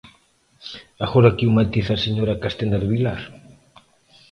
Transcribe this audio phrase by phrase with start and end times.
[1.05, 3.21] Agora que o matice a señora Castenda do Vilar.